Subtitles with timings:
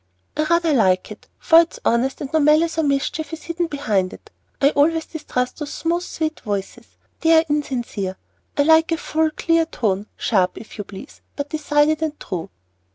[0.35, 3.67] "I rather like it, for it is honest, and no malice or mischief is hidden
[3.67, 4.31] behind it.
[4.59, 6.87] I always distrust those smooth, sweet voices;
[7.19, 8.17] they are insincere.
[8.57, 12.49] I like a full, clear tone; sharp, if you please, but decided and true."